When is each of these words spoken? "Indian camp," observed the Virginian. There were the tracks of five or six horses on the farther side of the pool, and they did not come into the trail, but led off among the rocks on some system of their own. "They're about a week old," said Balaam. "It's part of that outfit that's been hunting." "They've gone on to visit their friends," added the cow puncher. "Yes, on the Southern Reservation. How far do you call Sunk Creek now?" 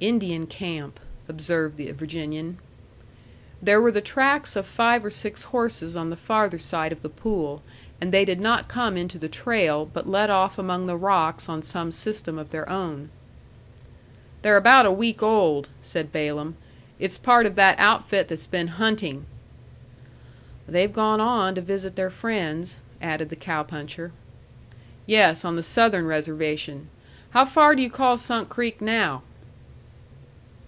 "Indian 0.00 0.46
camp," 0.46 1.00
observed 1.28 1.76
the 1.76 1.90
Virginian. 1.90 2.58
There 3.60 3.80
were 3.80 3.90
the 3.90 4.00
tracks 4.00 4.54
of 4.54 4.64
five 4.64 5.04
or 5.04 5.10
six 5.10 5.42
horses 5.50 5.96
on 5.96 6.08
the 6.08 6.14
farther 6.16 6.56
side 6.56 6.92
of 6.92 7.02
the 7.02 7.08
pool, 7.08 7.64
and 8.00 8.12
they 8.12 8.24
did 8.24 8.38
not 8.40 8.68
come 8.68 8.96
into 8.96 9.18
the 9.18 9.28
trail, 9.28 9.86
but 9.92 10.08
led 10.08 10.30
off 10.30 10.56
among 10.56 10.86
the 10.86 10.96
rocks 10.96 11.48
on 11.48 11.62
some 11.64 11.90
system 11.90 12.38
of 12.38 12.50
their 12.50 12.68
own. 12.70 13.10
"They're 14.42 14.56
about 14.56 14.86
a 14.86 14.92
week 14.92 15.20
old," 15.20 15.68
said 15.82 16.12
Balaam. 16.12 16.54
"It's 17.00 17.18
part 17.18 17.44
of 17.44 17.56
that 17.56 17.74
outfit 17.80 18.28
that's 18.28 18.46
been 18.46 18.68
hunting." 18.68 19.26
"They've 20.68 20.92
gone 20.92 21.20
on 21.20 21.56
to 21.56 21.60
visit 21.60 21.96
their 21.96 22.08
friends," 22.10 22.78
added 23.02 23.30
the 23.30 23.34
cow 23.34 23.64
puncher. 23.64 24.12
"Yes, 25.06 25.44
on 25.44 25.56
the 25.56 25.64
Southern 25.64 26.06
Reservation. 26.06 26.86
How 27.30 27.44
far 27.44 27.74
do 27.74 27.82
you 27.82 27.90
call 27.90 28.16
Sunk 28.16 28.48
Creek 28.48 28.80
now?" 28.80 29.24